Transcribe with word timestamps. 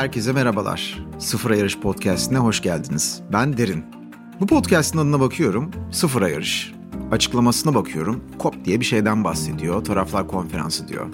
Herkese 0.00 0.32
merhabalar. 0.32 1.06
Sıfır 1.18 1.50
Yarış 1.50 1.78
Podcast'ine 1.78 2.38
hoş 2.38 2.62
geldiniz. 2.62 3.22
Ben 3.32 3.56
Derin. 3.56 3.84
Bu 4.40 4.46
podcast'ın 4.46 4.98
adına 4.98 5.20
bakıyorum, 5.20 5.70
Sıfır 5.92 6.22
Yarış. 6.22 6.72
Açıklamasına 7.12 7.74
bakıyorum, 7.74 8.24
COP 8.38 8.64
diye 8.64 8.80
bir 8.80 8.84
şeyden 8.84 9.24
bahsediyor, 9.24 9.84
taraflar 9.84 10.28
konferansı 10.28 10.88
diyor. 10.88 11.06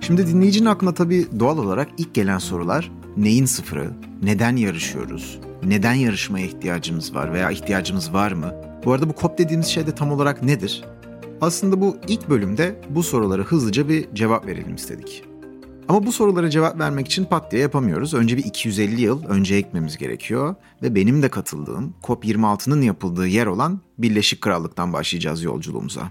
Şimdi 0.00 0.26
dinleyicinin 0.26 0.66
aklına 0.66 0.94
tabii 0.94 1.26
doğal 1.40 1.58
olarak 1.58 1.88
ilk 1.98 2.14
gelen 2.14 2.38
sorular 2.38 2.92
neyin 3.16 3.44
sıfırı, 3.44 3.90
neden 4.22 4.56
yarışıyoruz, 4.56 5.40
neden 5.62 5.94
yarışmaya 5.94 6.46
ihtiyacımız 6.46 7.14
var 7.14 7.32
veya 7.32 7.50
ihtiyacımız 7.50 8.12
var 8.12 8.32
mı? 8.32 8.54
Bu 8.84 8.92
arada 8.92 9.08
bu 9.08 9.14
COP 9.20 9.38
dediğimiz 9.38 9.66
şey 9.66 9.86
de 9.86 9.94
tam 9.94 10.12
olarak 10.12 10.42
nedir? 10.42 10.84
Aslında 11.40 11.80
bu 11.80 11.96
ilk 12.08 12.28
bölümde 12.28 12.80
bu 12.90 13.02
sorulara 13.02 13.42
hızlıca 13.42 13.88
bir 13.88 14.14
cevap 14.14 14.46
verelim 14.46 14.74
istedik. 14.74 15.29
Ama 15.90 16.06
bu 16.06 16.12
sorulara 16.12 16.50
cevap 16.50 16.78
vermek 16.78 17.06
için 17.06 17.24
pat 17.24 17.52
diye 17.52 17.62
yapamıyoruz. 17.62 18.14
Önce 18.14 18.36
bir 18.36 18.44
250 18.44 19.00
yıl 19.00 19.24
önce 19.24 19.54
ekmemiz 19.54 19.96
gerekiyor. 19.96 20.54
Ve 20.82 20.94
benim 20.94 21.22
de 21.22 21.28
katıldığım 21.28 21.94
COP26'nın 22.02 22.82
yapıldığı 22.82 23.26
yer 23.26 23.46
olan 23.46 23.80
Birleşik 23.98 24.40
Krallık'tan 24.40 24.92
başlayacağız 24.92 25.42
yolculuğumuza. 25.42 26.10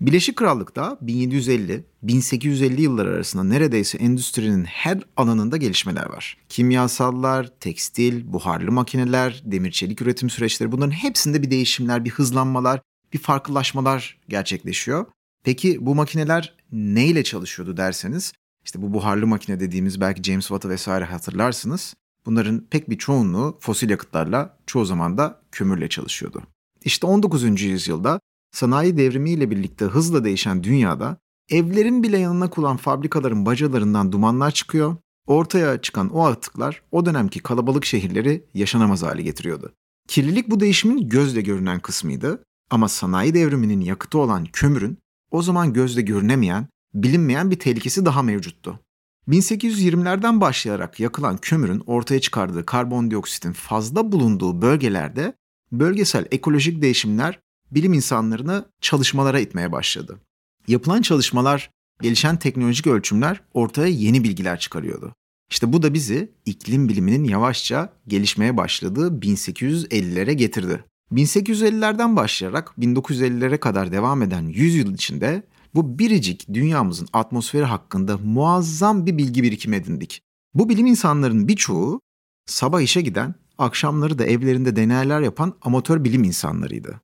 Birleşik 0.00 0.36
Krallık'ta 0.36 0.98
1750-1850 1.04 2.80
yıllar 2.80 3.06
arasında 3.06 3.44
neredeyse 3.44 3.98
endüstrinin 3.98 4.64
her 4.64 5.00
alanında 5.16 5.56
gelişmeler 5.56 6.06
var. 6.06 6.36
Kimyasallar, 6.48 7.50
tekstil, 7.60 8.32
buharlı 8.32 8.72
makineler, 8.72 9.42
demir 9.44 9.70
çelik 9.70 10.02
üretim 10.02 10.30
süreçleri 10.30 10.72
bunların 10.72 10.90
hepsinde 10.90 11.42
bir 11.42 11.50
değişimler, 11.50 12.04
bir 12.04 12.10
hızlanmalar, 12.10 12.80
bir 13.12 13.18
farklılaşmalar 13.18 14.18
gerçekleşiyor. 14.28 15.06
Peki 15.44 15.86
bu 15.86 15.94
makineler 15.94 16.54
neyle 16.72 17.24
çalışıyordu 17.24 17.76
derseniz 17.76 18.32
işte 18.64 18.82
bu 18.82 18.92
buharlı 18.92 19.26
makine 19.26 19.60
dediğimiz 19.60 20.00
belki 20.00 20.22
James 20.22 20.46
Watt'ı 20.46 20.68
vesaire 20.68 21.04
hatırlarsınız. 21.04 21.94
Bunların 22.26 22.60
pek 22.70 22.90
bir 22.90 22.98
çoğunluğu 22.98 23.58
fosil 23.60 23.90
yakıtlarla 23.90 24.56
çoğu 24.66 24.84
zaman 24.84 25.18
da 25.18 25.40
kömürle 25.52 25.88
çalışıyordu. 25.88 26.42
İşte 26.84 27.06
19. 27.06 27.62
yüzyılda 27.62 28.20
sanayi 28.52 28.96
devrimiyle 28.96 29.50
birlikte 29.50 29.84
hızla 29.84 30.24
değişen 30.24 30.64
dünyada 30.64 31.16
evlerin 31.50 32.02
bile 32.02 32.18
yanına 32.18 32.50
kuran 32.50 32.76
fabrikaların 32.76 33.46
bacalarından 33.46 34.12
dumanlar 34.12 34.50
çıkıyor. 34.50 34.96
Ortaya 35.26 35.80
çıkan 35.80 36.10
o 36.10 36.24
atıklar 36.24 36.82
o 36.92 37.06
dönemki 37.06 37.40
kalabalık 37.40 37.84
şehirleri 37.84 38.44
yaşanamaz 38.54 39.02
hale 39.02 39.22
getiriyordu. 39.22 39.72
Kirlilik 40.08 40.50
bu 40.50 40.60
değişimin 40.60 41.08
gözle 41.08 41.40
görünen 41.40 41.80
kısmıydı 41.80 42.44
ama 42.70 42.88
sanayi 42.88 43.34
devriminin 43.34 43.80
yakıtı 43.80 44.18
olan 44.18 44.44
kömürün 44.44 44.98
o 45.30 45.42
zaman 45.42 45.72
gözle 45.72 46.02
görünemeyen 46.02 46.66
bilinmeyen 46.94 47.50
bir 47.50 47.58
tehlikesi 47.58 48.04
daha 48.04 48.22
mevcuttu. 48.22 48.80
1820'lerden 49.28 50.40
başlayarak 50.40 51.00
yakılan 51.00 51.36
kömürün 51.36 51.82
ortaya 51.86 52.20
çıkardığı 52.20 52.66
karbondioksitin 52.66 53.52
fazla 53.52 54.12
bulunduğu 54.12 54.62
bölgelerde 54.62 55.34
bölgesel 55.72 56.26
ekolojik 56.30 56.82
değişimler 56.82 57.38
bilim 57.70 57.92
insanlarını 57.92 58.64
çalışmalara 58.80 59.40
itmeye 59.40 59.72
başladı. 59.72 60.20
Yapılan 60.68 61.02
çalışmalar, 61.02 61.70
gelişen 62.02 62.36
teknolojik 62.36 62.86
ölçümler 62.86 63.40
ortaya 63.54 63.88
yeni 63.88 64.24
bilgiler 64.24 64.58
çıkarıyordu. 64.58 65.14
İşte 65.50 65.72
bu 65.72 65.82
da 65.82 65.94
bizi 65.94 66.32
iklim 66.46 66.88
biliminin 66.88 67.24
yavaşça 67.24 67.92
gelişmeye 68.06 68.56
başladığı 68.56 69.20
1850'lere 69.20 70.32
getirdi. 70.32 70.84
1850'lerden 71.12 72.16
başlayarak 72.16 72.72
1950'lere 72.78 73.58
kadar 73.58 73.92
devam 73.92 74.22
eden 74.22 74.42
100 74.42 74.74
yıl 74.74 74.94
içinde 74.94 75.42
bu 75.74 75.98
biricik 75.98 76.48
dünyamızın 76.54 77.08
atmosferi 77.12 77.64
hakkında 77.64 78.18
muazzam 78.18 79.06
bir 79.06 79.18
bilgi 79.18 79.42
birikimi 79.42 79.76
edindik. 79.76 80.22
Bu 80.54 80.68
bilim 80.68 80.86
insanlarının 80.86 81.48
birçoğu 81.48 82.00
sabah 82.46 82.80
işe 82.80 83.00
giden, 83.00 83.34
akşamları 83.58 84.18
da 84.18 84.24
evlerinde 84.24 84.76
deneyler 84.76 85.20
yapan 85.20 85.54
amatör 85.62 86.04
bilim 86.04 86.24
insanlarıydı. 86.24 87.00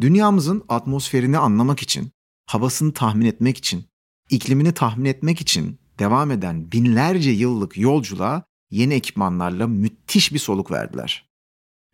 Dünyamızın 0.00 0.64
atmosferini 0.68 1.38
anlamak 1.38 1.82
için, 1.82 2.10
havasını 2.46 2.92
tahmin 2.92 3.26
etmek 3.26 3.56
için, 3.56 3.84
iklimini 4.30 4.72
tahmin 4.72 5.04
etmek 5.04 5.40
için 5.40 5.78
devam 5.98 6.30
eden 6.30 6.72
binlerce 6.72 7.30
yıllık 7.30 7.78
yolculuğa 7.78 8.42
yeni 8.70 8.94
ekipmanlarla 8.94 9.66
müthiş 9.66 10.32
bir 10.32 10.38
soluk 10.38 10.70
verdiler. 10.70 11.29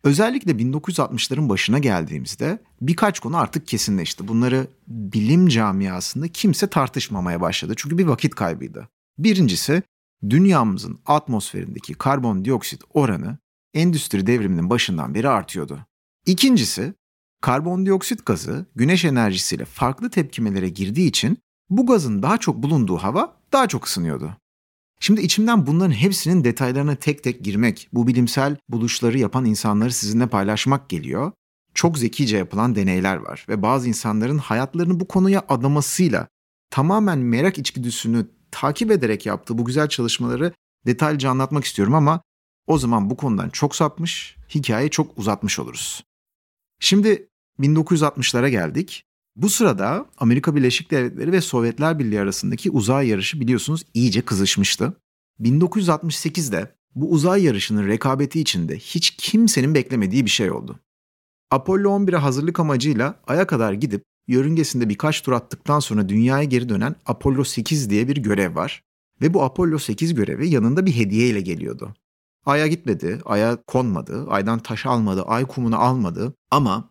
Özellikle 0.07 0.51
1960'ların 0.51 1.49
başına 1.49 1.79
geldiğimizde 1.79 2.59
birkaç 2.81 3.19
konu 3.19 3.37
artık 3.37 3.67
kesinleşti. 3.67 4.27
Bunları 4.27 4.67
bilim 4.87 5.47
camiasında 5.47 6.27
kimse 6.27 6.67
tartışmamaya 6.67 7.41
başladı 7.41 7.73
çünkü 7.77 7.97
bir 7.97 8.05
vakit 8.05 8.35
kaybıydı. 8.35 8.89
Birincisi 9.17 9.83
dünyamızın 10.29 10.99
atmosferindeki 11.05 11.93
karbondioksit 11.93 12.81
oranı 12.93 13.37
endüstri 13.73 14.27
devriminin 14.27 14.69
başından 14.69 15.15
beri 15.15 15.29
artıyordu. 15.29 15.85
İkincisi 16.25 16.93
karbondioksit 17.41 18.25
gazı 18.25 18.65
güneş 18.75 19.05
enerjisiyle 19.05 19.65
farklı 19.65 20.09
tepkimelere 20.09 20.69
girdiği 20.69 21.07
için 21.07 21.37
bu 21.69 21.85
gazın 21.85 22.23
daha 22.23 22.37
çok 22.37 22.63
bulunduğu 22.63 22.97
hava 22.97 23.37
daha 23.53 23.67
çok 23.67 23.85
ısınıyordu. 23.85 24.37
Şimdi 24.99 25.21
içimden 25.21 25.67
bunların 25.67 25.91
hepsinin 25.91 26.43
detaylarına 26.43 26.95
tek 26.95 27.23
tek 27.23 27.43
girmek, 27.43 27.89
bu 27.93 28.07
bilimsel 28.07 28.57
buluşları 28.69 29.19
yapan 29.19 29.45
insanları 29.45 29.91
sizinle 29.91 30.27
paylaşmak 30.27 30.89
geliyor. 30.89 31.31
Çok 31.73 31.97
zekice 31.97 32.37
yapılan 32.37 32.75
deneyler 32.75 33.15
var 33.17 33.45
ve 33.49 33.61
bazı 33.61 33.87
insanların 33.87 34.37
hayatlarını 34.37 34.99
bu 34.99 35.07
konuya 35.07 35.45
adamasıyla 35.49 36.27
tamamen 36.69 37.19
merak 37.19 37.57
içgüdüsünü 37.57 38.27
takip 38.51 38.91
ederek 38.91 39.25
yaptığı 39.25 39.57
bu 39.57 39.65
güzel 39.65 39.89
çalışmaları 39.89 40.53
detaylıca 40.85 41.29
anlatmak 41.29 41.65
istiyorum 41.65 41.93
ama 41.93 42.21
o 42.67 42.77
zaman 42.77 43.09
bu 43.09 43.17
konudan 43.17 43.49
çok 43.49 43.75
sapmış, 43.75 44.35
hikayeyi 44.55 44.89
çok 44.89 45.17
uzatmış 45.17 45.59
oluruz. 45.59 46.03
Şimdi 46.79 47.27
1960'lara 47.59 48.49
geldik. 48.49 49.03
Bu 49.37 49.49
sırada 49.49 50.05
Amerika 50.17 50.55
Birleşik 50.55 50.91
Devletleri 50.91 51.31
ve 51.31 51.41
Sovyetler 51.41 51.99
Birliği 51.99 52.19
arasındaki 52.19 52.71
uzay 52.71 53.07
yarışı 53.07 53.39
biliyorsunuz 53.39 53.85
iyice 53.93 54.21
kızışmıştı. 54.21 54.93
1968'de 55.39 56.75
bu 56.95 57.11
uzay 57.11 57.43
yarışının 57.43 57.87
rekabeti 57.87 58.41
içinde 58.41 58.77
hiç 58.77 59.11
kimsenin 59.11 59.75
beklemediği 59.75 60.25
bir 60.25 60.29
şey 60.29 60.51
oldu. 60.51 60.79
Apollo 61.51 61.89
11'e 61.89 62.17
hazırlık 62.17 62.59
amacıyla 62.59 63.19
Ay'a 63.27 63.47
kadar 63.47 63.73
gidip 63.73 64.03
yörüngesinde 64.27 64.89
birkaç 64.89 65.21
tur 65.21 65.31
attıktan 65.31 65.79
sonra 65.79 66.09
dünyaya 66.09 66.43
geri 66.43 66.69
dönen 66.69 66.95
Apollo 67.05 67.43
8 67.43 67.89
diye 67.89 68.07
bir 68.07 68.17
görev 68.17 68.55
var. 68.55 68.83
Ve 69.21 69.33
bu 69.33 69.43
Apollo 69.43 69.79
8 69.79 70.13
görevi 70.13 70.49
yanında 70.49 70.85
bir 70.85 70.95
hediye 70.95 71.27
ile 71.27 71.41
geliyordu. 71.41 71.93
Ay'a 72.45 72.67
gitmedi, 72.67 73.21
Ay'a 73.25 73.63
konmadı, 73.67 74.25
Ay'dan 74.29 74.59
taş 74.59 74.85
almadı, 74.85 75.23
Ay 75.23 75.45
kumunu 75.45 75.79
almadı 75.79 76.33
ama 76.51 76.89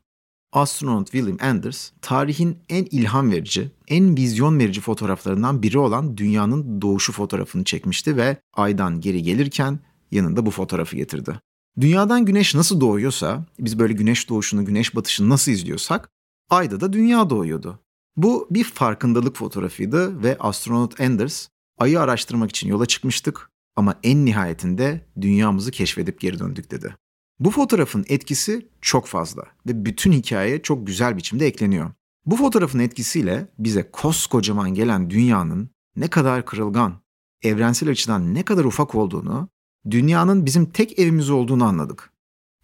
astronot 0.56 1.10
William 1.10 1.38
Anders 1.40 1.90
tarihin 2.02 2.58
en 2.68 2.84
ilham 2.84 3.30
verici, 3.30 3.70
en 3.88 4.16
vizyon 4.16 4.58
verici 4.58 4.80
fotoğraflarından 4.80 5.62
biri 5.62 5.78
olan 5.78 6.16
dünyanın 6.16 6.82
doğuşu 6.82 7.12
fotoğrafını 7.12 7.64
çekmişti 7.64 8.16
ve 8.16 8.36
aydan 8.54 9.00
geri 9.00 9.22
gelirken 9.22 9.80
yanında 10.10 10.46
bu 10.46 10.50
fotoğrafı 10.50 10.96
getirdi. 10.96 11.40
Dünyadan 11.80 12.24
güneş 12.24 12.54
nasıl 12.54 12.80
doğuyorsa, 12.80 13.46
biz 13.58 13.78
böyle 13.78 13.92
güneş 13.92 14.28
doğuşunu, 14.28 14.64
güneş 14.64 14.96
batışını 14.96 15.28
nasıl 15.28 15.52
izliyorsak, 15.52 16.08
ayda 16.50 16.80
da 16.80 16.92
dünya 16.92 17.30
doğuyordu. 17.30 17.80
Bu 18.16 18.48
bir 18.50 18.64
farkındalık 18.64 19.36
fotoğrafıydı 19.36 20.22
ve 20.22 20.38
astronot 20.38 21.00
Anders 21.00 21.48
ayı 21.78 22.00
araştırmak 22.00 22.50
için 22.50 22.68
yola 22.68 22.86
çıkmıştık 22.86 23.50
ama 23.76 23.94
en 24.02 24.24
nihayetinde 24.24 25.06
dünyamızı 25.20 25.70
keşfedip 25.70 26.20
geri 26.20 26.38
döndük 26.38 26.70
dedi. 26.70 26.96
Bu 27.40 27.50
fotoğrafın 27.50 28.04
etkisi 28.08 28.68
çok 28.80 29.06
fazla 29.06 29.42
ve 29.66 29.84
bütün 29.84 30.12
hikayeye 30.12 30.62
çok 30.62 30.86
güzel 30.86 31.16
biçimde 31.16 31.46
ekleniyor. 31.46 31.90
Bu 32.26 32.36
fotoğrafın 32.36 32.78
etkisiyle 32.78 33.48
bize 33.58 33.90
koskocaman 33.90 34.74
gelen 34.74 35.10
dünyanın 35.10 35.70
ne 35.96 36.08
kadar 36.08 36.46
kırılgan, 36.46 37.00
evrensel 37.42 37.88
açıdan 37.88 38.34
ne 38.34 38.42
kadar 38.42 38.64
ufak 38.64 38.94
olduğunu, 38.94 39.48
dünyanın 39.90 40.46
bizim 40.46 40.66
tek 40.66 40.98
evimiz 40.98 41.30
olduğunu 41.30 41.64
anladık. 41.64 42.12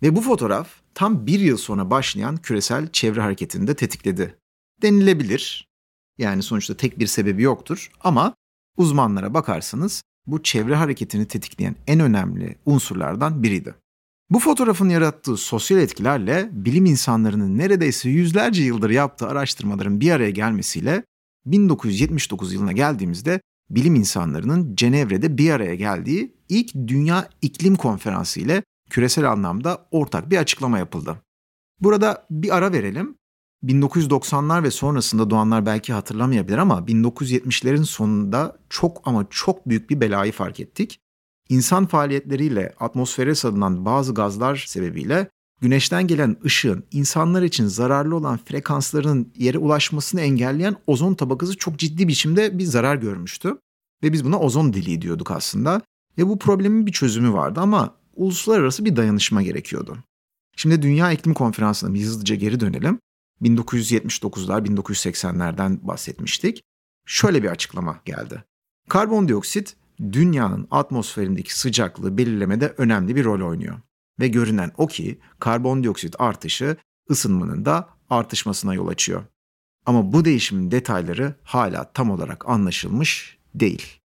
Ve 0.02 0.16
bu 0.16 0.20
fotoğraf 0.20 0.68
tam 0.94 1.26
bir 1.26 1.40
yıl 1.40 1.56
sonra 1.56 1.90
başlayan 1.90 2.36
küresel 2.36 2.92
çevre 2.92 3.20
hareketini 3.20 3.66
de 3.66 3.74
tetikledi. 3.74 4.38
Denilebilir. 4.82 5.68
Yani 6.18 6.42
sonuçta 6.42 6.76
tek 6.76 6.98
bir 6.98 7.06
sebebi 7.06 7.42
yoktur 7.42 7.90
ama 8.00 8.34
uzmanlara 8.76 9.34
bakarsanız 9.34 10.02
bu 10.26 10.42
çevre 10.42 10.74
hareketini 10.74 11.28
tetikleyen 11.28 11.76
en 11.86 12.00
önemli 12.00 12.56
unsurlardan 12.66 13.42
biriydi. 13.42 13.74
Bu 14.32 14.38
fotoğrafın 14.38 14.88
yarattığı 14.88 15.36
sosyal 15.36 15.80
etkilerle 15.80 16.48
bilim 16.52 16.86
insanlarının 16.86 17.58
neredeyse 17.58 18.08
yüzlerce 18.08 18.62
yıldır 18.62 18.90
yaptığı 18.90 19.28
araştırmaların 19.28 20.00
bir 20.00 20.10
araya 20.10 20.30
gelmesiyle 20.30 21.04
1979 21.46 22.52
yılına 22.52 22.72
geldiğimizde 22.72 23.40
bilim 23.70 23.94
insanlarının 23.94 24.76
Cenevre'de 24.76 25.38
bir 25.38 25.50
araya 25.50 25.74
geldiği 25.74 26.34
ilk 26.48 26.74
Dünya 26.74 27.28
İklim 27.42 27.76
Konferansı 27.76 28.40
ile 28.40 28.62
küresel 28.90 29.30
anlamda 29.30 29.86
ortak 29.90 30.30
bir 30.30 30.38
açıklama 30.38 30.78
yapıldı. 30.78 31.16
Burada 31.80 32.26
bir 32.30 32.56
ara 32.56 32.72
verelim. 32.72 33.14
1990'lar 33.64 34.62
ve 34.62 34.70
sonrasında 34.70 35.30
doğanlar 35.30 35.66
belki 35.66 35.92
hatırlamayabilir 35.92 36.58
ama 36.58 36.78
1970'lerin 36.78 37.84
sonunda 37.84 38.58
çok 38.68 39.02
ama 39.04 39.26
çok 39.30 39.68
büyük 39.68 39.90
bir 39.90 40.00
belayı 40.00 40.32
fark 40.32 40.60
ettik. 40.60 40.98
İnsan 41.48 41.86
faaliyetleriyle 41.86 42.74
atmosfere 42.80 43.34
salınan 43.34 43.84
bazı 43.84 44.14
gazlar 44.14 44.64
sebebiyle 44.68 45.28
güneşten 45.60 46.06
gelen 46.06 46.36
ışığın 46.44 46.84
insanlar 46.90 47.42
için 47.42 47.66
zararlı 47.66 48.16
olan 48.16 48.38
frekanslarının 48.44 49.32
yere 49.36 49.58
ulaşmasını 49.58 50.20
engelleyen 50.20 50.76
ozon 50.86 51.14
tabakası 51.14 51.56
çok 51.56 51.78
ciddi 51.78 52.08
biçimde 52.08 52.58
bir 52.58 52.64
zarar 52.64 52.96
görmüştü. 52.96 53.58
Ve 54.02 54.12
biz 54.12 54.24
buna 54.24 54.40
ozon 54.40 54.72
deliği 54.72 55.02
diyorduk 55.02 55.30
aslında. 55.30 55.82
Ve 56.18 56.28
bu 56.28 56.38
problemin 56.38 56.86
bir 56.86 56.92
çözümü 56.92 57.32
vardı 57.32 57.60
ama 57.60 57.94
uluslararası 58.14 58.84
bir 58.84 58.96
dayanışma 58.96 59.42
gerekiyordu. 59.42 59.98
Şimdi 60.56 60.82
Dünya 60.82 61.12
İklim 61.12 61.34
Konferansı'na 61.34 61.94
bir 61.94 62.02
hızlıca 62.02 62.34
geri 62.34 62.60
dönelim. 62.60 62.98
1979'lar, 63.42 64.66
1980'lerden 64.66 65.78
bahsetmiştik. 65.82 66.62
Şöyle 67.06 67.42
bir 67.42 67.48
açıklama 67.48 68.00
geldi. 68.04 68.44
Karbondioksit 68.88 69.76
dünyanın 70.12 70.68
atmosferindeki 70.70 71.58
sıcaklığı 71.58 72.18
belirlemede 72.18 72.74
önemli 72.78 73.16
bir 73.16 73.24
rol 73.24 73.48
oynuyor. 73.48 73.80
Ve 74.20 74.28
görünen 74.28 74.72
o 74.76 74.86
ki 74.86 75.18
karbondioksit 75.38 76.14
artışı 76.18 76.76
ısınmanın 77.10 77.64
da 77.64 77.88
artışmasına 78.10 78.74
yol 78.74 78.88
açıyor. 78.88 79.24
Ama 79.86 80.12
bu 80.12 80.24
değişimin 80.24 80.70
detayları 80.70 81.34
hala 81.42 81.92
tam 81.92 82.10
olarak 82.10 82.48
anlaşılmış 82.48 83.38
değil. 83.54 84.00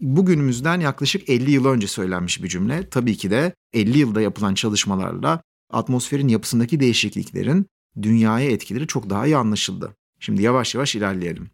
Bugünümüzden 0.00 0.80
yaklaşık 0.80 1.28
50 1.28 1.50
yıl 1.50 1.64
önce 1.64 1.86
söylenmiş 1.86 2.42
bir 2.42 2.48
cümle. 2.48 2.90
Tabii 2.90 3.16
ki 3.16 3.30
de 3.30 3.54
50 3.72 3.98
yılda 3.98 4.20
yapılan 4.20 4.54
çalışmalarla 4.54 5.42
atmosferin 5.70 6.28
yapısındaki 6.28 6.80
değişikliklerin 6.80 7.66
dünyaya 8.02 8.50
etkileri 8.50 8.86
çok 8.86 9.10
daha 9.10 9.26
iyi 9.26 9.36
anlaşıldı. 9.36 9.96
Şimdi 10.20 10.42
yavaş 10.42 10.74
yavaş 10.74 10.94
ilerleyelim. 10.94 11.50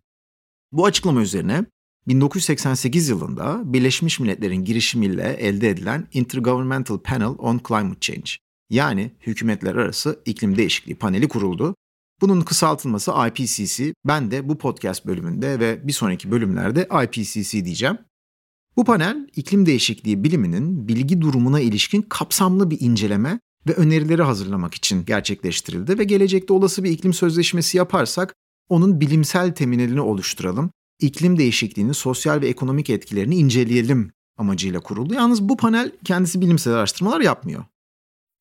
Bu 0.72 0.86
açıklama 0.86 1.22
üzerine 1.22 1.64
1988 2.08 3.08
yılında 3.08 3.62
Birleşmiş 3.64 4.20
Milletler'in 4.20 4.64
girişimiyle 4.64 5.32
elde 5.32 5.68
edilen 5.68 6.08
Intergovernmental 6.12 6.98
Panel 6.98 7.34
on 7.38 7.60
Climate 7.68 8.00
Change 8.00 8.30
yani 8.70 9.12
Hükümetler 9.20 9.74
Arası 9.74 10.20
İklim 10.26 10.56
Değişikliği 10.56 10.94
paneli 10.94 11.28
kuruldu. 11.28 11.74
Bunun 12.20 12.40
kısaltılması 12.40 13.12
IPCC. 13.28 13.94
Ben 14.06 14.30
de 14.30 14.48
bu 14.48 14.58
podcast 14.58 15.06
bölümünde 15.06 15.60
ve 15.60 15.88
bir 15.88 15.92
sonraki 15.92 16.30
bölümlerde 16.30 16.88
IPCC 17.04 17.64
diyeceğim. 17.64 17.98
Bu 18.76 18.84
panel 18.84 19.28
iklim 19.36 19.66
değişikliği 19.66 20.24
biliminin 20.24 20.88
bilgi 20.88 21.20
durumuna 21.20 21.60
ilişkin 21.60 22.02
kapsamlı 22.02 22.70
bir 22.70 22.80
inceleme 22.80 23.40
ve 23.66 23.72
önerileri 23.72 24.22
hazırlamak 24.22 24.74
için 24.74 25.04
gerçekleştirildi 25.04 25.98
ve 25.98 26.04
gelecekte 26.04 26.52
olası 26.52 26.84
bir 26.84 26.90
iklim 26.90 27.12
sözleşmesi 27.12 27.76
yaparsak 27.76 28.34
onun 28.68 29.00
bilimsel 29.00 29.54
temelini 29.54 30.00
oluşturalım 30.00 30.70
iklim 31.00 31.38
değişikliğinin 31.38 31.92
sosyal 31.92 32.40
ve 32.40 32.48
ekonomik 32.48 32.90
etkilerini 32.90 33.36
inceleyelim 33.36 34.12
amacıyla 34.36 34.80
kuruldu. 34.80 35.14
Yalnız 35.14 35.48
bu 35.48 35.56
panel 35.56 35.92
kendisi 36.04 36.40
bilimsel 36.40 36.74
araştırmalar 36.74 37.20
yapmıyor. 37.20 37.64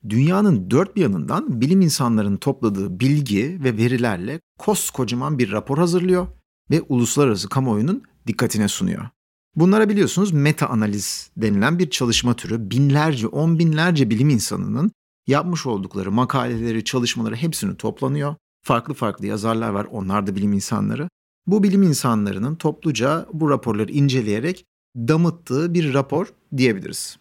Dünyanın 0.10 0.72
dört 0.72 0.96
bir 0.96 1.02
yanından 1.02 1.62
bilim 1.62 1.82
insanlarının 1.82 2.38
topladığı 2.38 3.00
bilgi 3.00 3.60
ve 3.64 3.78
verilerle 3.78 4.40
koskocaman 4.60 5.40
bir 5.40 5.52
rapor 5.52 5.78
hazırlıyor 5.78 6.28
ve 6.72 6.82
uluslararası 6.90 7.50
kamuoyunun 7.50 8.04
dikkatine 8.28 8.68
sunuyor. 8.68 9.10
Bunlara 9.56 9.90
biliyorsunuz 9.90 10.32
meta 10.32 10.68
analiz 10.68 11.32
denilen 11.38 11.80
bir 11.80 11.90
çalışma 11.90 12.34
türü 12.34 12.70
binlerce, 12.72 13.28
on 13.28 13.60
binlerce 13.60 14.10
bilim 14.10 14.30
insanının 14.30 14.92
yapmış 15.28 15.66
oldukları 15.66 16.12
makaleleri, 16.12 16.84
çalışmaları 16.84 17.36
hepsini 17.36 17.78
toplanıyor. 17.78 18.36
Farklı 18.64 18.94
farklı 18.94 19.26
yazarlar 19.26 19.70
var, 19.70 19.88
onlar 19.92 20.28
da 20.28 20.36
bilim 20.36 20.54
insanları. 20.54 21.10
Bu 21.48 21.64
bilim 21.64 21.84
insanlarının 21.84 22.56
topluca 22.56 23.26
bu 23.34 23.50
raporları 23.50 23.92
inceleyerek 23.92 24.66
damıttığı 24.98 25.74
bir 25.74 25.94
rapor 25.94 26.28
diyebiliriz. 26.58 27.18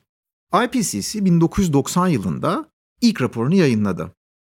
IPCC 0.64 1.24
1990 1.24 2.08
yılında 2.08 2.68
ilk 3.00 3.22
raporunu 3.22 3.54
yayınladı 3.54 4.12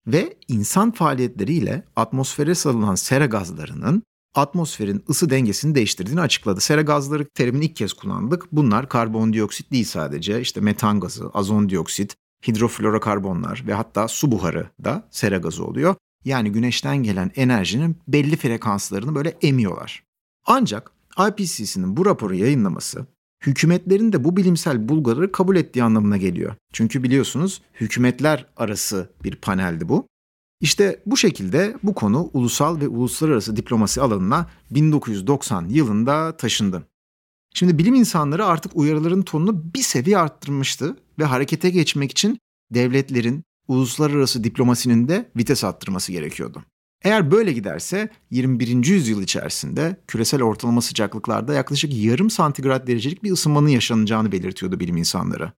ve 0.06 0.36
insan 0.48 0.90
faaliyetleriyle 0.90 1.84
atmosfere 1.96 2.54
salınan 2.54 2.94
sera 2.94 3.26
gazlarının 3.26 4.02
atmosferin 4.34 5.04
ısı 5.08 5.30
dengesini 5.30 5.74
değiştirdiğini 5.74 6.20
açıkladı. 6.20 6.60
Sera 6.60 6.82
gazları 6.82 7.26
terimini 7.34 7.64
ilk 7.64 7.76
kez 7.76 7.92
kullandık. 7.92 8.52
Bunlar 8.52 8.88
karbondioksit 8.88 9.72
değil 9.72 9.84
sadece 9.84 10.40
işte 10.40 10.60
metan 10.60 11.00
gazı, 11.00 11.28
azon 11.34 11.68
dioksit, 11.68 12.16
hidroflorokarbonlar 12.46 13.64
ve 13.66 13.74
hatta 13.74 14.08
su 14.08 14.32
buharı 14.32 14.70
da 14.84 15.08
sera 15.10 15.36
gazı 15.36 15.64
oluyor. 15.64 15.94
Yani 16.26 16.52
güneşten 16.52 16.96
gelen 16.96 17.30
enerjinin 17.36 17.96
belli 18.08 18.36
frekanslarını 18.36 19.14
böyle 19.14 19.36
emiyorlar. 19.42 20.04
Ancak 20.46 20.92
IPCC'nin 21.28 21.96
bu 21.96 22.06
raporu 22.06 22.34
yayınlaması 22.34 23.06
hükümetlerin 23.46 24.12
de 24.12 24.24
bu 24.24 24.36
bilimsel 24.36 24.88
bulguları 24.88 25.32
kabul 25.32 25.56
ettiği 25.56 25.82
anlamına 25.82 26.16
geliyor. 26.16 26.54
Çünkü 26.72 27.02
biliyorsunuz 27.02 27.62
hükümetler 27.74 28.46
arası 28.56 29.10
bir 29.24 29.36
paneldi 29.36 29.88
bu. 29.88 30.06
İşte 30.60 31.02
bu 31.06 31.16
şekilde 31.16 31.76
bu 31.82 31.94
konu 31.94 32.30
ulusal 32.32 32.80
ve 32.80 32.88
uluslararası 32.88 33.56
diplomasi 33.56 34.00
alanına 34.00 34.50
1990 34.70 35.68
yılında 35.68 36.36
taşındı. 36.36 36.86
Şimdi 37.54 37.78
bilim 37.78 37.94
insanları 37.94 38.46
artık 38.46 38.76
uyarıların 38.76 39.22
tonunu 39.22 39.74
bir 39.74 39.82
seviye 39.82 40.18
arttırmıştı 40.18 40.96
ve 41.18 41.24
harekete 41.24 41.70
geçmek 41.70 42.10
için 42.10 42.38
devletlerin, 42.70 43.44
uluslararası 43.68 44.44
diplomasinin 44.44 45.08
de 45.08 45.30
vites 45.36 45.64
arttırması 45.64 46.12
gerekiyordu. 46.12 46.64
Eğer 47.04 47.30
böyle 47.30 47.52
giderse 47.52 48.08
21. 48.30 48.86
yüzyıl 48.86 49.22
içerisinde 49.22 49.96
küresel 50.06 50.42
ortalama 50.42 50.80
sıcaklıklarda 50.80 51.54
yaklaşık 51.54 51.94
yarım 51.94 52.30
santigrat 52.30 52.86
derecelik 52.86 53.22
bir 53.22 53.32
ısınmanın 53.32 53.68
yaşanacağını 53.68 54.32
belirtiyordu 54.32 54.80
bilim 54.80 54.96
insanları. 54.96 55.52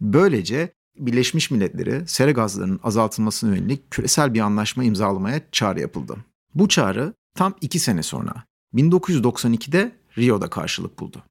Böylece 0.00 0.72
Birleşmiş 0.98 1.50
Milletleri 1.50 2.08
sera 2.08 2.30
gazlarının 2.30 2.80
azaltılmasına 2.82 3.56
yönelik 3.56 3.90
küresel 3.90 4.34
bir 4.34 4.40
anlaşma 4.40 4.84
imzalamaya 4.84 5.40
çağrı 5.52 5.80
yapıldı. 5.80 6.16
Bu 6.54 6.68
çağrı 6.68 7.14
tam 7.34 7.54
iki 7.60 7.78
sene 7.78 8.02
sonra 8.02 8.44
1992'de 8.74 9.92
Rio'da 10.18 10.50
karşılık 10.50 10.98
buldu. 10.98 11.22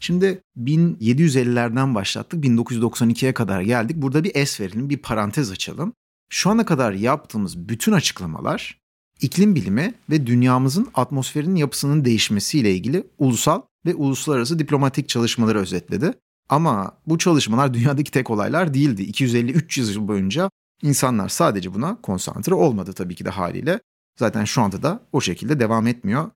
Şimdi 0.00 0.42
1750'lerden 0.58 1.94
başlattık 1.94 2.44
1992'ye 2.44 3.34
kadar 3.34 3.60
geldik. 3.62 3.96
Burada 3.96 4.24
bir 4.24 4.34
es 4.34 4.60
verelim, 4.60 4.90
bir 4.90 4.96
parantez 4.96 5.50
açalım. 5.50 5.92
Şu 6.30 6.50
ana 6.50 6.64
kadar 6.64 6.92
yaptığımız 6.92 7.68
bütün 7.68 7.92
açıklamalar 7.92 8.80
iklim 9.20 9.54
bilimi 9.54 9.94
ve 10.10 10.26
dünyamızın 10.26 10.88
atmosferinin 10.94 11.56
yapısının 11.56 12.04
değişmesiyle 12.04 12.74
ilgili 12.74 13.06
ulusal 13.18 13.62
ve 13.86 13.94
uluslararası 13.94 14.58
diplomatik 14.58 15.08
çalışmaları 15.08 15.58
özetledi. 15.58 16.12
Ama 16.48 16.98
bu 17.06 17.18
çalışmalar 17.18 17.74
dünyadaki 17.74 18.10
tek 18.10 18.30
olaylar 18.30 18.74
değildi. 18.74 19.02
250-300 19.02 19.92
yıl 19.92 20.08
boyunca 20.08 20.50
insanlar 20.82 21.28
sadece 21.28 21.74
buna 21.74 22.00
konsantre 22.00 22.54
olmadı 22.54 22.92
tabii 22.92 23.14
ki 23.14 23.24
de 23.24 23.30
haliyle. 23.30 23.80
Zaten 24.18 24.44
şu 24.44 24.62
anda 24.62 24.82
da 24.82 25.00
o 25.12 25.20
şekilde 25.20 25.60
devam 25.60 25.86
etmiyor. 25.86 26.30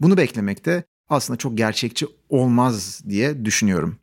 Bunu 0.00 0.16
beklemekte 0.16 0.84
aslında 1.08 1.36
çok 1.36 1.58
gerçekçi 1.58 2.06
olmaz 2.28 3.00
diye 3.08 3.44
düşünüyorum. 3.44 3.98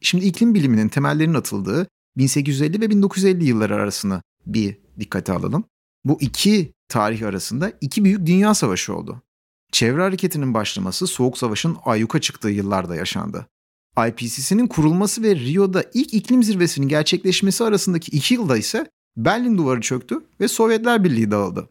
Şimdi 0.00 0.24
iklim 0.24 0.54
biliminin 0.54 0.88
temellerinin 0.88 1.34
atıldığı 1.34 1.86
1850 2.16 2.80
ve 2.80 2.90
1950 2.90 3.44
yılları 3.44 3.74
arasını 3.74 4.22
bir 4.46 4.78
dikkate 5.00 5.32
alalım. 5.32 5.64
Bu 6.04 6.18
iki 6.20 6.72
tarih 6.88 7.26
arasında 7.26 7.72
iki 7.80 8.04
büyük 8.04 8.26
dünya 8.26 8.54
savaşı 8.54 8.94
oldu. 8.94 9.22
Çevre 9.72 10.02
hareketinin 10.02 10.54
başlaması 10.54 11.06
Soğuk 11.06 11.38
Savaş'ın 11.38 11.76
ayyuka 11.84 12.20
çıktığı 12.20 12.50
yıllarda 12.50 12.96
yaşandı. 12.96 13.46
IPCC'nin 14.08 14.66
kurulması 14.66 15.22
ve 15.22 15.36
Rio'da 15.36 15.84
ilk 15.94 16.14
iklim 16.14 16.42
zirvesinin 16.42 16.88
gerçekleşmesi 16.88 17.64
arasındaki 17.64 18.16
iki 18.16 18.34
yılda 18.34 18.56
ise 18.56 18.90
Berlin 19.16 19.58
duvarı 19.58 19.80
çöktü 19.80 20.24
ve 20.40 20.48
Sovyetler 20.48 21.04
Birliği 21.04 21.30
dağıldı. 21.30 21.68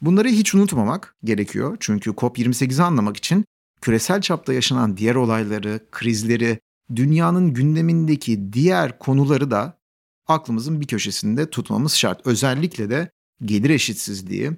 Bunları 0.00 0.28
hiç 0.28 0.54
unutmamak 0.54 1.16
gerekiyor 1.24 1.76
çünkü 1.80 2.10
COP28'i 2.10 2.82
anlamak 2.82 3.16
için 3.16 3.44
küresel 3.84 4.20
çapta 4.20 4.52
yaşanan 4.52 4.96
diğer 4.96 5.14
olayları, 5.14 5.80
krizleri, 5.90 6.58
dünyanın 6.96 7.54
gündemindeki 7.54 8.52
diğer 8.52 8.98
konuları 8.98 9.50
da 9.50 9.78
aklımızın 10.26 10.80
bir 10.80 10.86
köşesinde 10.86 11.50
tutmamız 11.50 11.92
şart. 11.92 12.26
Özellikle 12.26 12.90
de 12.90 13.10
gelir 13.44 13.70
eşitsizliği, 13.70 14.50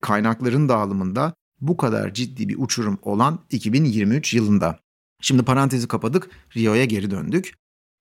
kaynakların 0.00 0.68
dağılımında 0.68 1.34
bu 1.60 1.76
kadar 1.76 2.14
ciddi 2.14 2.48
bir 2.48 2.56
uçurum 2.58 2.98
olan 3.02 3.38
2023 3.50 4.34
yılında. 4.34 4.78
Şimdi 5.20 5.42
parantezi 5.42 5.88
kapadık, 5.88 6.30
Rio'ya 6.56 6.84
geri 6.84 7.10
döndük. 7.10 7.54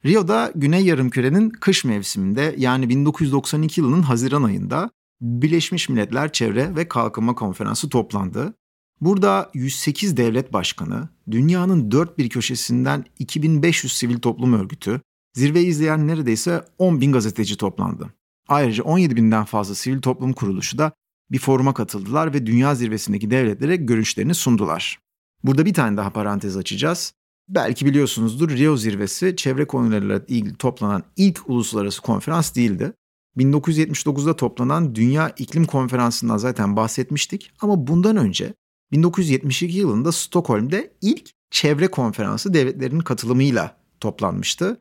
Rio'da 0.06 0.52
Güney 0.56 0.86
Yarımküre'nin 0.86 1.50
kış 1.50 1.86
mevsiminde 1.86 2.56
yani 2.58 2.90
1992 2.90 3.82
yılının 3.82 4.02
Haziran 4.02 4.44
ayında 4.44 4.90
Birleşmiş 5.22 5.90
Milletler 5.90 6.32
Çevre 6.32 6.76
ve 6.76 6.88
Kalkınma 6.88 7.36
Konferansı 7.36 7.90
toplandı. 7.90 8.54
Burada 9.02 9.52
108 9.54 10.18
devlet 10.18 10.54
başkanı, 10.54 11.10
dünyanın 11.32 11.92
dört 11.92 12.18
bir 12.18 12.30
köşesinden 12.30 13.06
2500 13.20 13.94
sivil 13.98 14.20
toplum 14.20 14.54
örgütü, 14.54 15.02
zirveyi 15.34 15.68
izleyen 15.68 16.08
neredeyse 16.08 16.66
10 16.78 17.02
bin 17.02 17.12
gazeteci 17.12 17.58
toplandı. 17.58 18.14
Ayrıca 18.48 18.84
17 18.84 19.16
binden 19.16 19.44
fazla 19.46 19.76
sivil 19.76 20.02
toplum 20.02 20.34
kuruluşu 20.34 20.78
da 20.78 20.92
bir 21.32 21.40
foruma 21.40 21.74
katıldılar 21.74 22.34
ve 22.34 22.46
dünya 22.46 22.76
zirvesindeki 22.76 23.32
devletlere 23.32 23.76
görüşlerini 23.76 24.36
sundular. 24.36 25.00
Burada 25.44 25.66
bir 25.66 25.74
tane 25.74 25.98
daha 25.98 26.10
parantez 26.10 26.58
açacağız. 26.58 27.14
Belki 27.50 27.86
biliyorsunuzdur 27.86 28.50
Rio 28.50 28.78
zirvesi 28.78 29.36
çevre 29.36 29.66
konularıyla 29.66 30.22
ilgili 30.28 30.56
toplanan 30.56 31.04
ilk 31.16 31.50
uluslararası 31.50 32.02
konferans 32.02 32.56
değildi. 32.56 32.94
1979'da 33.38 34.36
toplanan 34.36 34.96
Dünya 34.96 35.34
İklim 35.38 35.66
Konferansı'ndan 35.66 36.38
zaten 36.38 36.76
bahsetmiştik 36.76 37.52
ama 37.62 37.88
bundan 37.88 38.18
önce 38.18 38.54
1972 38.94 39.78
yılında 39.78 40.12
Stockholm'de 40.12 40.94
ilk 41.02 41.30
çevre 41.52 41.88
konferansı 41.88 42.54
devletlerin 42.54 43.00
katılımıyla 43.00 43.78
toplanmıştı. 44.00 44.78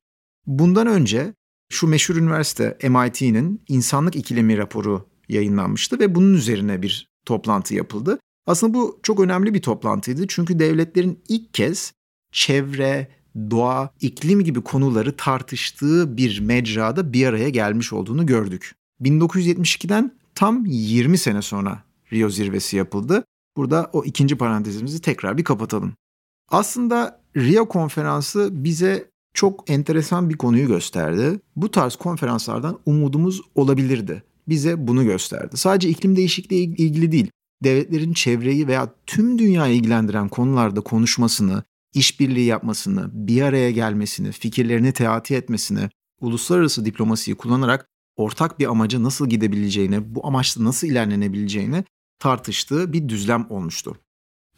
Bundan 0.46 0.86
önce 0.86 1.34
şu 1.72 1.86
meşhur 1.86 2.16
üniversite 2.16 2.78
MIT'nin 2.88 3.62
insanlık 3.68 4.16
ikilemi 4.16 4.58
raporu 4.58 5.08
yayınlanmıştı 5.28 5.98
ve 5.98 6.14
bunun 6.14 6.34
üzerine 6.34 6.82
bir 6.82 7.08
toplantı 7.26 7.74
yapıldı. 7.74 8.18
Aslında 8.46 8.74
bu 8.74 9.00
çok 9.02 9.20
önemli 9.20 9.54
bir 9.54 9.62
toplantıydı 9.62 10.26
çünkü 10.28 10.58
devletlerin 10.58 11.22
ilk 11.28 11.54
kez 11.54 11.92
çevre, 12.32 13.08
doğa, 13.50 13.90
iklim 14.00 14.44
gibi 14.44 14.60
konuları 14.60 15.16
tartıştığı 15.16 16.16
bir 16.16 16.40
mecrada 16.40 17.12
bir 17.12 17.26
araya 17.26 17.48
gelmiş 17.48 17.92
olduğunu 17.92 18.26
gördük. 18.26 18.74
1972'den 19.00 20.18
tam 20.34 20.66
20 20.66 21.18
sene 21.18 21.42
sonra 21.42 21.82
Rio 22.12 22.28
zirvesi 22.28 22.76
yapıldı. 22.76 23.24
Burada 23.56 23.90
o 23.92 24.04
ikinci 24.04 24.36
parantezimizi 24.36 25.00
tekrar 25.00 25.38
bir 25.38 25.44
kapatalım. 25.44 25.94
Aslında 26.48 27.20
Rio 27.36 27.68
konferansı 27.68 28.48
bize 28.52 29.10
çok 29.34 29.70
enteresan 29.70 30.30
bir 30.30 30.36
konuyu 30.36 30.66
gösterdi. 30.66 31.40
Bu 31.56 31.70
tarz 31.70 31.96
konferanslardan 31.96 32.78
umudumuz 32.86 33.40
olabilirdi. 33.54 34.22
Bize 34.48 34.86
bunu 34.86 35.04
gösterdi. 35.04 35.56
Sadece 35.56 35.88
iklim 35.88 36.16
değişikliği 36.16 36.76
ilgili 36.76 37.12
değil, 37.12 37.30
devletlerin 37.64 38.12
çevreyi 38.12 38.66
veya 38.66 38.94
tüm 39.06 39.38
dünyayı 39.38 39.76
ilgilendiren 39.76 40.28
konularda 40.28 40.80
konuşmasını, 40.80 41.62
işbirliği 41.94 42.44
yapmasını, 42.46 43.10
bir 43.12 43.42
araya 43.42 43.70
gelmesini, 43.70 44.32
fikirlerini 44.32 44.92
teati 44.92 45.34
etmesini, 45.34 45.90
uluslararası 46.20 46.84
diplomasiyi 46.84 47.36
kullanarak 47.36 47.88
ortak 48.16 48.58
bir 48.58 48.66
amaca 48.66 49.02
nasıl 49.02 49.28
gidebileceğini, 49.28 50.14
bu 50.14 50.26
amaçla 50.26 50.64
nasıl 50.64 50.86
ilerlenebileceğini 50.86 51.84
tartıştığı 52.18 52.92
bir 52.92 53.08
düzlem 53.08 53.46
olmuştu. 53.50 53.96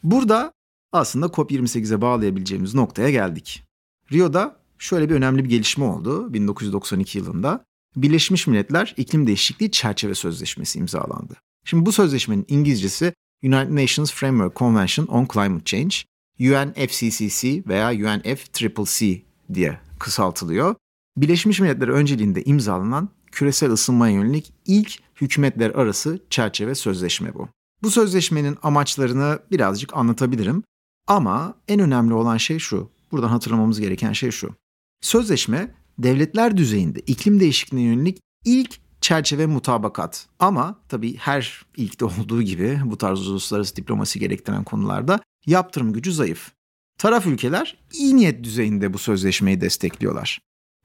Burada 0.03 0.53
aslında 0.91 1.25
COP28'e 1.25 2.01
bağlayabileceğimiz 2.01 2.73
noktaya 2.73 3.09
geldik. 3.09 3.63
Rio'da 4.11 4.59
şöyle 4.79 5.09
bir 5.09 5.15
önemli 5.15 5.43
bir 5.43 5.49
gelişme 5.49 5.85
oldu 5.85 6.33
1992 6.33 7.17
yılında. 7.17 7.65
Birleşmiş 7.95 8.47
Milletler 8.47 8.93
İklim 8.97 9.27
Değişikliği 9.27 9.71
Çerçeve 9.71 10.15
Sözleşmesi 10.15 10.79
imzalandı. 10.79 11.35
Şimdi 11.65 11.85
bu 11.85 11.91
sözleşmenin 11.91 12.45
İngilizcesi 12.47 13.13
United 13.43 13.75
Nations 13.75 14.13
Framework 14.13 14.55
Convention 14.55 15.05
on 15.05 15.27
Climate 15.33 15.65
Change, 15.65 15.95
UNFCCC 16.39 17.63
veya 17.67 17.91
UNFCCC 17.91 19.21
diye 19.53 19.79
kısaltılıyor. 19.99 20.75
Birleşmiş 21.17 21.59
Milletler 21.59 21.87
önceliğinde 21.87 22.43
imzalanan 22.43 23.09
küresel 23.31 23.71
ısınmaya 23.71 24.13
yönelik 24.13 24.53
ilk 24.65 24.99
hükümetler 25.21 25.69
arası 25.69 26.19
çerçeve 26.29 26.75
sözleşme 26.75 27.33
bu. 27.33 27.49
Bu 27.83 27.91
sözleşmenin 27.91 28.57
amaçlarını 28.63 29.39
birazcık 29.51 29.97
anlatabilirim 29.97 30.63
ama 31.07 31.55
en 31.67 31.79
önemli 31.79 32.13
olan 32.13 32.37
şey 32.37 32.59
şu. 32.59 32.89
Buradan 33.11 33.29
hatırlamamız 33.29 33.79
gereken 33.79 34.13
şey 34.13 34.31
şu. 34.31 34.55
Sözleşme 35.01 35.75
devletler 35.99 36.57
düzeyinde 36.57 36.99
iklim 36.99 37.39
değişikliğine 37.39 37.87
yönelik 37.87 38.19
ilk 38.45 38.79
çerçeve 39.01 39.45
mutabakat. 39.45 40.27
Ama 40.39 40.79
tabii 40.89 41.17
her 41.17 41.65
ilkte 41.77 42.05
olduğu 42.21 42.41
gibi 42.41 42.79
bu 42.85 42.97
tarz 42.97 43.27
uluslararası 43.27 43.75
diplomasi 43.75 44.19
gerektiren 44.19 44.63
konularda 44.63 45.19
yaptırım 45.45 45.93
gücü 45.93 46.13
zayıf. 46.13 46.51
Taraf 46.97 47.27
ülkeler 47.27 47.77
iyi 47.93 48.15
niyet 48.15 48.43
düzeyinde 48.43 48.93
bu 48.93 48.97
sözleşmeyi 48.97 49.61
destekliyorlar. 49.61 50.39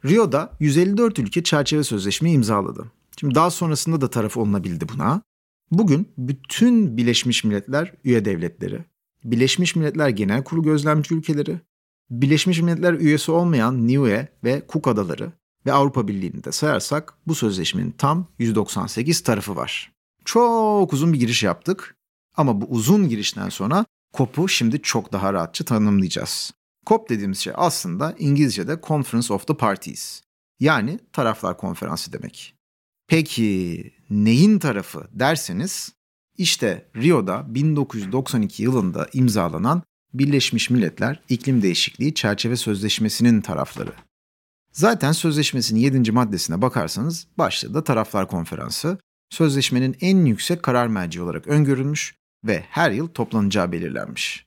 Rio'da 0.04 0.52
154 0.60 1.18
ülke 1.18 1.42
çerçeve 1.42 1.84
sözleşmeyi 1.84 2.36
imzaladı. 2.36 2.92
Şimdi 3.20 3.34
daha 3.34 3.50
sonrasında 3.50 4.00
da 4.00 4.10
taraf 4.10 4.36
olunabildi 4.36 4.88
buna. 4.88 5.22
Bugün 5.70 6.08
bütün 6.18 6.96
Birleşmiş 6.96 7.44
Milletler 7.44 7.94
üye 8.04 8.24
devletleri, 8.24 8.84
Birleşmiş 9.24 9.76
Milletler 9.76 10.08
Genel 10.08 10.44
Kurulu 10.44 10.62
gözlemci 10.62 11.14
ülkeleri, 11.14 11.60
Birleşmiş 12.10 12.60
Milletler 12.60 12.92
üyesi 12.92 13.32
olmayan 13.32 13.86
Niue 13.86 14.28
ve 14.44 14.62
Cook 14.72 14.88
Adaları 14.88 15.32
ve 15.66 15.72
Avrupa 15.72 16.08
Birliği'ni 16.08 16.44
de 16.44 16.52
sayarsak 16.52 17.14
bu 17.26 17.34
sözleşmenin 17.34 17.90
tam 17.90 18.26
198 18.38 19.20
tarafı 19.20 19.56
var. 19.56 19.92
Çok 20.24 20.92
uzun 20.92 21.12
bir 21.12 21.18
giriş 21.18 21.42
yaptık 21.42 21.96
ama 22.36 22.60
bu 22.60 22.64
uzun 22.64 23.08
girişten 23.08 23.48
sonra 23.48 23.84
COP'u 24.16 24.48
şimdi 24.48 24.82
çok 24.82 25.12
daha 25.12 25.32
rahatça 25.32 25.64
tanımlayacağız. 25.64 26.52
COP 26.86 27.10
dediğimiz 27.10 27.38
şey 27.38 27.52
aslında 27.56 28.14
İngilizce'de 28.18 28.80
Conference 28.82 29.34
of 29.34 29.46
the 29.46 29.54
Parties. 29.54 30.22
Yani 30.60 30.98
taraflar 31.12 31.56
konferansı 31.56 32.12
demek. 32.12 32.59
Peki 33.10 33.92
neyin 34.10 34.58
tarafı 34.58 35.08
derseniz 35.12 35.92
işte 36.38 36.86
Rio'da 36.96 37.54
1992 37.54 38.62
yılında 38.62 39.06
imzalanan 39.12 39.82
Birleşmiş 40.14 40.70
Milletler 40.70 41.22
İklim 41.28 41.62
Değişikliği 41.62 42.14
Çerçeve 42.14 42.56
Sözleşmesi'nin 42.56 43.40
tarafları. 43.40 43.92
Zaten 44.72 45.12
sözleşmesinin 45.12 45.80
7. 45.80 46.12
maddesine 46.12 46.62
bakarsanız 46.62 47.26
başlığı 47.38 47.74
da 47.74 47.84
taraflar 47.84 48.28
konferansı, 48.28 48.98
sözleşmenin 49.30 49.96
en 50.00 50.24
yüksek 50.24 50.62
karar 50.62 50.86
merci 50.86 51.22
olarak 51.22 51.46
öngörülmüş 51.46 52.14
ve 52.44 52.64
her 52.68 52.90
yıl 52.90 53.08
toplanacağı 53.08 53.72
belirlenmiş. 53.72 54.46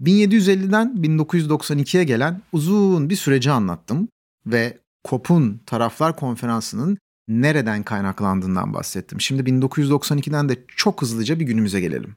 1750'den 0.00 0.96
1992'ye 0.96 2.04
gelen 2.04 2.42
uzun 2.52 3.10
bir 3.10 3.16
süreci 3.16 3.50
anlattım 3.50 4.08
ve 4.46 4.78
COP'un 5.08 5.60
taraflar 5.66 6.16
konferansının 6.16 6.98
nereden 7.28 7.82
kaynaklandığından 7.82 8.74
bahsettim. 8.74 9.20
Şimdi 9.20 9.42
1992'den 9.42 10.48
de 10.48 10.64
çok 10.76 11.02
hızlıca 11.02 11.40
bir 11.40 11.44
günümüze 11.44 11.80
gelelim. 11.80 12.16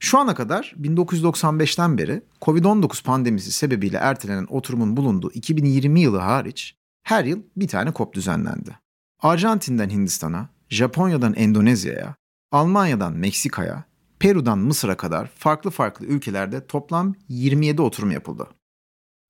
Şu 0.00 0.18
ana 0.18 0.34
kadar 0.34 0.74
1995'ten 0.80 1.98
beri 1.98 2.22
Covid-19 2.42 3.02
pandemisi 3.04 3.52
sebebiyle 3.52 3.96
ertelenen 3.96 4.46
oturumun 4.50 4.96
bulunduğu 4.96 5.32
2020 5.32 6.00
yılı 6.00 6.18
hariç 6.18 6.76
her 7.02 7.24
yıl 7.24 7.42
bir 7.56 7.68
tane 7.68 7.92
COP 7.92 8.14
düzenlendi. 8.14 8.78
Arjantin'den 9.22 9.90
Hindistan'a, 9.90 10.48
Japonya'dan 10.68 11.34
Endonezya'ya, 11.34 12.14
Almanya'dan 12.52 13.12
Meksika'ya, 13.12 13.84
Peru'dan 14.18 14.58
Mısır'a 14.58 14.96
kadar 14.96 15.26
farklı 15.26 15.70
farklı 15.70 16.06
ülkelerde 16.06 16.66
toplam 16.66 17.14
27 17.28 17.82
oturum 17.82 18.10
yapıldı. 18.10 18.48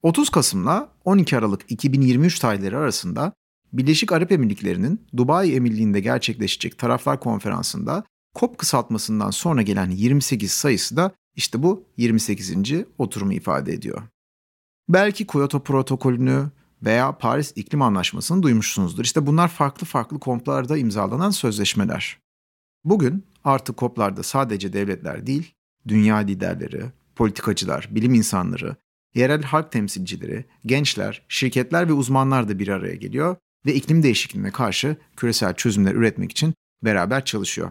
30 0.02 0.28
Kasım'la 0.28 0.88
12 1.04 1.38
Aralık 1.38 1.60
2023 1.68 2.38
tarihleri 2.38 2.76
arasında 2.76 3.32
Birleşik 3.74 4.12
Arap 4.12 4.32
Emirlikleri'nin 4.32 5.06
Dubai 5.16 5.54
Emirliği'nde 5.54 6.00
gerçekleşecek 6.00 6.78
taraflar 6.78 7.20
konferansında 7.20 8.04
COP 8.34 8.58
kısaltmasından 8.58 9.30
sonra 9.30 9.62
gelen 9.62 9.90
28 9.90 10.52
sayısı 10.52 10.96
da 10.96 11.12
işte 11.36 11.62
bu 11.62 11.84
28. 11.96 12.54
oturumu 12.98 13.32
ifade 13.32 13.72
ediyor. 13.72 14.02
Belki 14.88 15.26
Kyoto 15.26 15.62
protokolünü 15.62 16.50
veya 16.82 17.18
Paris 17.18 17.52
İklim 17.56 17.82
Anlaşması'nı 17.82 18.42
duymuşsunuzdur. 18.42 19.04
İşte 19.04 19.26
bunlar 19.26 19.48
farklı 19.48 19.86
farklı 19.86 20.20
komplarda 20.20 20.76
imzalanan 20.76 21.30
sözleşmeler. 21.30 22.18
Bugün 22.84 23.24
artık 23.44 23.76
koplarda 23.76 24.22
sadece 24.22 24.72
devletler 24.72 25.26
değil, 25.26 25.54
dünya 25.88 26.16
liderleri, 26.16 26.84
politikacılar, 27.16 27.88
bilim 27.90 28.14
insanları, 28.14 28.76
yerel 29.14 29.42
halk 29.42 29.72
temsilcileri, 29.72 30.44
gençler, 30.66 31.22
şirketler 31.28 31.88
ve 31.88 31.92
uzmanlar 31.92 32.48
da 32.48 32.58
bir 32.58 32.68
araya 32.68 32.94
geliyor 32.94 33.36
ve 33.66 33.74
iklim 33.74 34.02
değişikliğine 34.02 34.50
karşı 34.50 34.96
küresel 35.16 35.54
çözümler 35.54 35.94
üretmek 35.94 36.30
için 36.30 36.54
beraber 36.84 37.24
çalışıyor. 37.24 37.70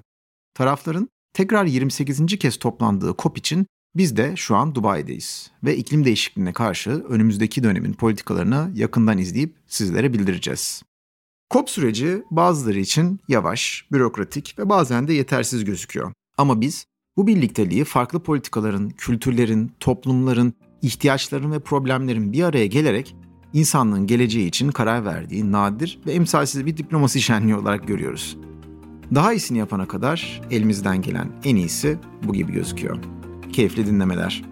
Tarafların 0.53 1.09
tekrar 1.33 1.65
28. 1.65 2.25
kez 2.39 2.57
toplandığı 2.57 3.15
COP 3.17 3.37
için 3.37 3.67
biz 3.95 4.17
de 4.17 4.35
şu 4.35 4.55
an 4.55 4.75
Dubai'deyiz 4.75 5.51
ve 5.63 5.77
iklim 5.77 6.05
değişikliğine 6.05 6.53
karşı 6.53 6.89
önümüzdeki 6.89 7.63
dönemin 7.63 7.93
politikalarını 7.93 8.71
yakından 8.75 9.17
izleyip 9.17 9.55
sizlere 9.67 10.13
bildireceğiz. 10.13 10.83
COP 11.53 11.69
süreci 11.69 12.23
bazıları 12.31 12.79
için 12.79 13.19
yavaş, 13.27 13.85
bürokratik 13.91 14.59
ve 14.59 14.69
bazen 14.69 15.07
de 15.07 15.13
yetersiz 15.13 15.65
gözüküyor. 15.65 16.13
Ama 16.37 16.61
biz 16.61 16.85
bu 17.17 17.27
birlikteliği 17.27 17.83
farklı 17.83 18.23
politikaların, 18.23 18.89
kültürlerin, 18.89 19.71
toplumların, 19.79 20.53
ihtiyaçların 20.81 21.51
ve 21.51 21.59
problemlerin 21.59 22.33
bir 22.33 22.43
araya 22.43 22.65
gelerek 22.65 23.15
insanlığın 23.53 24.07
geleceği 24.07 24.47
için 24.47 24.71
karar 24.71 25.05
verdiği 25.05 25.51
nadir 25.51 25.99
ve 26.05 26.11
emsalsiz 26.11 26.65
bir 26.65 26.77
diplomasi 26.77 27.21
şenliği 27.21 27.55
olarak 27.55 27.87
görüyoruz. 27.87 28.37
Daha 29.15 29.33
iyisini 29.33 29.57
yapana 29.57 29.87
kadar 29.87 30.41
elimizden 30.51 31.01
gelen 31.01 31.29
en 31.43 31.55
iyisi 31.55 31.97
bu 32.23 32.33
gibi 32.33 32.51
gözüküyor. 32.51 32.97
Keyifli 33.53 33.85
dinlemeler. 33.85 34.43